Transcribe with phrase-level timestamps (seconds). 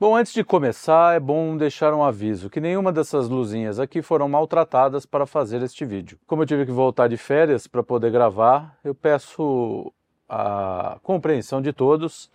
[0.00, 4.30] Bom, antes de começar, é bom deixar um aviso que nenhuma dessas luzinhas aqui foram
[4.30, 6.18] maltratadas para fazer este vídeo.
[6.26, 9.92] Como eu tive que voltar de férias para poder gravar, eu peço
[10.26, 12.30] a compreensão de todos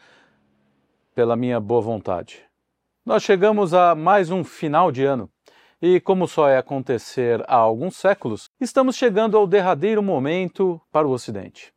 [1.16, 2.44] pela minha boa vontade.
[3.04, 5.28] Nós chegamos a mais um final de ano
[5.82, 11.12] e, como só é acontecer há alguns séculos, estamos chegando ao derradeiro momento para o
[11.12, 11.74] Ocidente.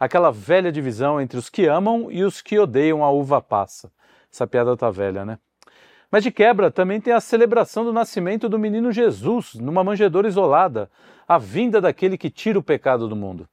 [0.00, 3.88] Aquela velha divisão entre os que amam e os que odeiam a uva passa
[4.32, 5.38] essa piada tá velha, né?
[6.10, 10.90] Mas de quebra também tem a celebração do nascimento do menino Jesus numa manjedoura isolada,
[11.26, 13.48] a vinda daquele que tira o pecado do mundo.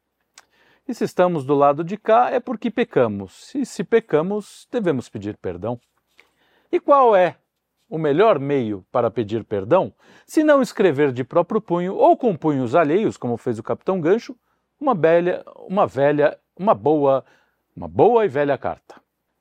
[0.87, 5.35] E se estamos do lado de cá é porque pecamos, e se pecamos, devemos pedir
[5.35, 5.79] perdão.
[6.71, 7.35] E qual é
[7.89, 9.93] o melhor meio para pedir perdão,
[10.25, 14.35] se não escrever de próprio punho ou com punhos alheios, como fez o Capitão Gancho,
[14.79, 17.23] uma velha, uma velha, uma boa,
[17.75, 18.95] uma boa e velha carta.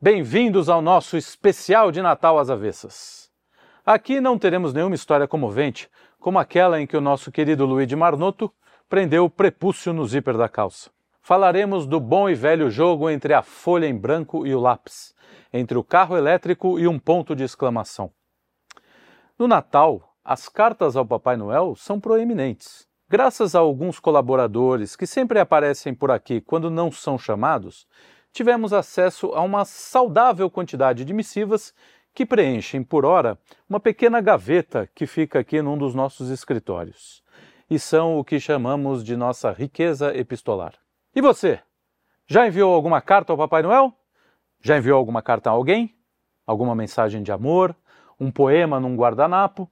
[0.05, 3.31] Bem-vindos ao nosso especial de Natal às avessas.
[3.87, 5.89] Aqui não teremos nenhuma história comovente,
[6.21, 8.53] como aquela em que o nosso querido Luigi Marnoto
[8.87, 10.91] prendeu o prepúcio no zíper da calça.
[11.23, 15.15] Falaremos do bom e velho jogo entre a folha em branco e o lápis,
[15.51, 18.13] entre o carro elétrico e um ponto de exclamação.
[19.39, 22.87] No Natal, as cartas ao Papai Noel são proeminentes.
[23.09, 27.87] Graças a alguns colaboradores que sempre aparecem por aqui quando não são chamados,
[28.35, 31.73] tivemos acesso a uma saudável quantidade de missivas
[32.13, 33.39] que preenchem por hora
[33.71, 37.23] uma pequena gaveta que fica aqui num dos nossos escritórios.
[37.71, 40.75] E são o que chamamos de nossa riqueza epistolar.
[41.15, 41.61] E você?
[42.27, 43.97] Já enviou alguma carta ao Papai Noel?
[44.61, 45.95] Já enviou alguma carta a alguém?
[46.45, 47.75] Alguma mensagem de amor?
[48.19, 49.71] Um poema num guardanapo?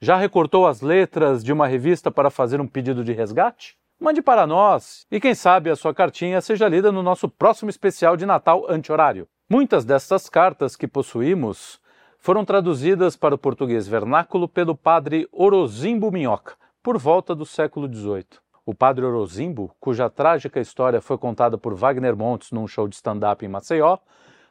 [0.00, 3.76] Já recortou as letras de uma revista para fazer um pedido de resgate?
[3.98, 8.14] Mande para nós e quem sabe a sua cartinha seja lida no nosso próximo especial
[8.14, 9.26] de Natal anti-horário.
[9.48, 11.80] Muitas destas cartas que possuímos
[12.18, 18.26] foram traduzidas para o português vernáculo pelo padre Orozimbo Minhoca, por volta do século XVIII.
[18.66, 23.46] O padre Orozimbo, cuja trágica história foi contada por Wagner Montes num show de stand-up
[23.46, 23.96] em Maceió,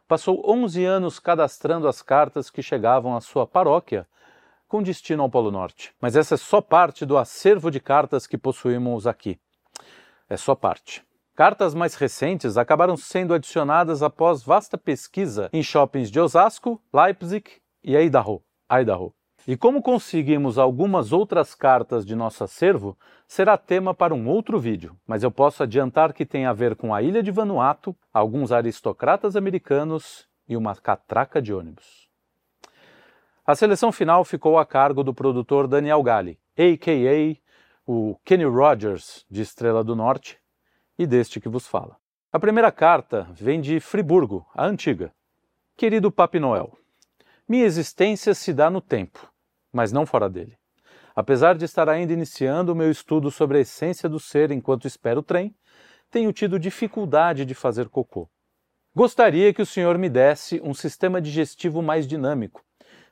[0.08, 4.08] passou 11 anos cadastrando as cartas que chegavam à sua paróquia
[4.68, 5.94] com destino ao Polo Norte.
[6.02, 9.40] Mas essa é só parte do acervo de cartas que possuímos aqui.
[10.30, 11.04] É só parte.
[11.36, 17.50] Cartas mais recentes acabaram sendo adicionadas após vasta pesquisa em shoppings de Osasco, Leipzig
[17.84, 18.42] e Idaho.
[18.72, 19.14] Idaho.
[19.48, 22.98] E como conseguimos algumas outras cartas de nosso acervo,
[23.28, 26.96] será tema para um outro vídeo, mas eu posso adiantar que tem a ver com
[26.96, 32.05] a ilha de Vanuatu, alguns aristocratas americanos e uma catraca de ônibus.
[33.48, 37.38] A seleção final ficou a cargo do produtor Daniel Galli, a.k.a.
[37.86, 40.40] o Kenny Rogers de Estrela do Norte,
[40.98, 41.96] e deste que vos fala.
[42.34, 45.14] A primeira carta vem de Friburgo, a antiga.
[45.78, 46.76] Querido Papi Noel,
[47.48, 49.32] minha existência se dá no tempo,
[49.72, 50.58] mas não fora dele.
[51.16, 55.20] Apesar de estar ainda iniciando o meu estudo sobre a essência do ser enquanto espero
[55.20, 55.56] o trem,
[56.10, 58.28] tenho tido dificuldade de fazer cocô.
[58.96, 62.66] Gostaria que o senhor me desse um sistema digestivo mais dinâmico,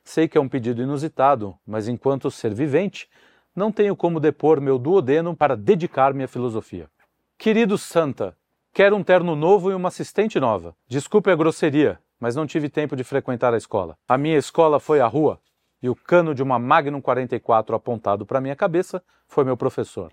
[0.04, 3.08] Sei que é um pedido inusitado, mas enquanto ser vivente,
[3.56, 6.90] não tenho como depor meu duodeno para dedicar-me à filosofia.
[7.38, 8.36] Querido Santa,
[8.72, 10.76] quero um terno novo e uma assistente nova.
[10.86, 13.96] Desculpe a grosseria, mas não tive tempo de frequentar a escola.
[14.06, 15.40] A minha escola foi a rua,
[15.82, 20.12] e o cano de uma Magnum 44 apontado para minha cabeça foi meu professor.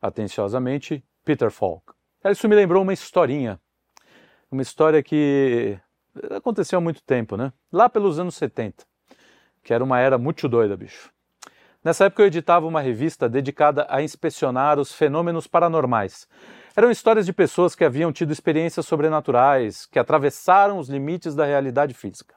[0.00, 1.92] Atenciosamente, Peter Falk.
[2.24, 3.60] Isso me lembrou uma historinha.
[4.50, 5.78] Uma história que
[6.30, 7.52] aconteceu há muito tempo, né?
[7.72, 8.86] Lá pelos anos 70
[9.66, 11.10] que era uma era muito doida, bicho.
[11.82, 16.28] Nessa época eu editava uma revista dedicada a inspecionar os fenômenos paranormais.
[16.76, 21.94] Eram histórias de pessoas que haviam tido experiências sobrenaturais, que atravessaram os limites da realidade
[21.94, 22.36] física.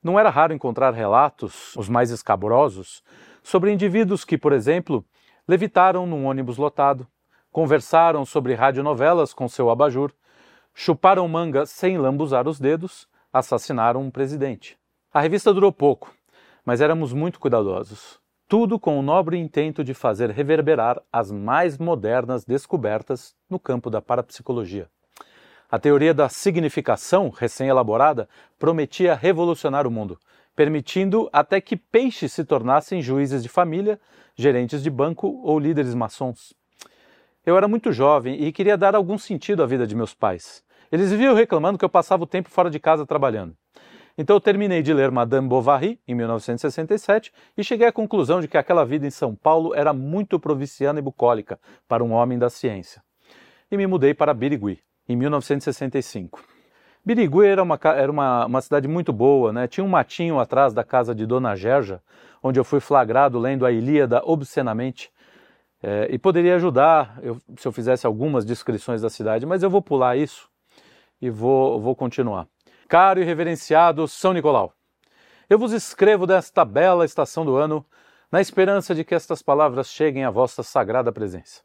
[0.00, 3.02] Não era raro encontrar relatos, os mais escabrosos,
[3.42, 5.04] sobre indivíduos que, por exemplo,
[5.46, 7.04] levitaram num ônibus lotado,
[7.50, 10.12] conversaram sobre radionovelas com seu abajur,
[10.72, 14.78] chuparam manga sem lambuzar os dedos, assassinaram um presidente.
[15.12, 16.14] A revista durou pouco,
[16.64, 18.18] mas éramos muito cuidadosos.
[18.48, 24.00] Tudo com o nobre intento de fazer reverberar as mais modernas descobertas no campo da
[24.00, 24.88] parapsicologia.
[25.70, 28.26] A teoria da significação, recém-elaborada,
[28.58, 30.18] prometia revolucionar o mundo,
[30.56, 34.00] permitindo até que peixes se tornassem juízes de família,
[34.34, 36.54] gerentes de banco ou líderes maçons.
[37.44, 40.64] Eu era muito jovem e queria dar algum sentido à vida de meus pais.
[40.90, 43.54] Eles viviam reclamando que eu passava o tempo fora de casa trabalhando.
[44.20, 48.58] Então eu terminei de ler Madame Bovary em 1967 e cheguei à conclusão de que
[48.58, 51.56] aquela vida em São Paulo era muito provinciana e bucólica
[51.86, 53.00] para um homem da ciência.
[53.70, 56.42] E me mudei para Birigui em 1965.
[57.04, 59.68] Birigui era, uma, era uma, uma cidade muito boa, né?
[59.68, 62.02] tinha um matinho atrás da casa de Dona Gerja,
[62.42, 65.12] onde eu fui flagrado lendo a Ilíada obscenamente,
[65.80, 69.80] é, e poderia ajudar eu, se eu fizesse algumas descrições da cidade, mas eu vou
[69.80, 70.50] pular isso
[71.22, 72.48] e vou, vou continuar.
[72.88, 74.72] Caro e reverenciado São Nicolau,
[75.50, 77.84] eu vos escrevo desta bela estação do ano,
[78.32, 81.60] na esperança de que estas palavras cheguem à vossa sagrada presença.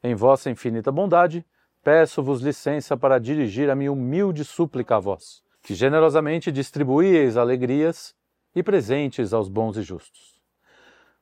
[0.00, 1.44] Em vossa infinita bondade,
[1.82, 8.14] peço-vos licença para dirigir a minha humilde súplica a vós, que generosamente distribuíeis alegrias
[8.54, 10.40] e presentes aos bons e justos.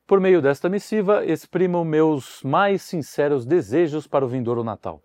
[0.07, 5.03] Por meio desta missiva, exprimo meus mais sinceros desejos para o vindouro Natal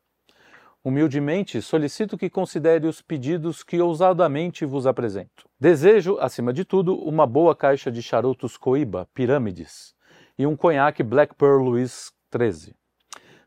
[0.87, 5.45] Humildemente solicito que considere os pedidos que ousadamente vos apresento.
[5.59, 9.93] Desejo, acima de tudo, uma boa caixa de charutos Coiba Pirâmides
[10.39, 12.73] e um conhaque Black Pearl Louis XIII.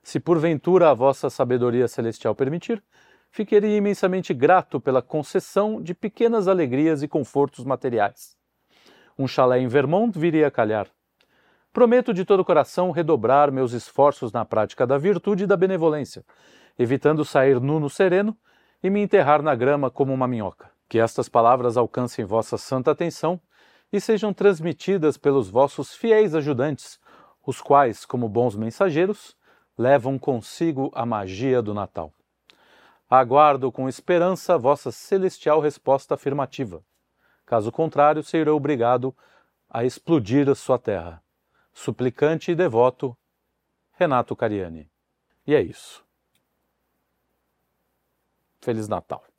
[0.03, 2.85] Se porventura a vossa sabedoria celestial permitir,
[3.31, 8.37] fiquei imensamente grato pela concessão de pequenas alegrias e confortos materiais.
[9.19, 10.89] Um chalé em Vermont viria a calhar.
[11.73, 16.23] Prometo de todo o coração redobrar meus esforços na prática da virtude e da benevolência,
[16.81, 18.35] evitando sair nu no sereno
[18.83, 20.71] e me enterrar na grama como uma minhoca.
[20.89, 23.39] Que estas palavras alcancem vossa santa atenção
[23.93, 26.99] e sejam transmitidas pelos vossos fiéis ajudantes,
[27.47, 29.37] os quais, como bons mensageiros,
[29.77, 32.15] levam consigo a magia do Natal.
[33.11, 36.83] Aguardo com esperança vossa celestial resposta afirmativa.
[37.45, 39.15] Caso contrário, serei obrigado
[39.69, 41.23] a explodir a sua terra.
[41.75, 43.15] Suplicante e devoto,
[43.99, 44.91] Renato Cariani.
[45.47, 46.09] E é isso.
[48.63, 49.30] Feliz Natal.